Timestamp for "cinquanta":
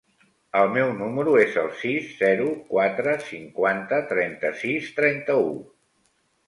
3.29-4.01